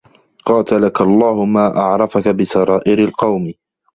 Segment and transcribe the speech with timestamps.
[0.45, 3.53] قَاتَلَك اللَّهُ مَا أَعْرَفَك بِسَرَائِرِ الْقَوْمِ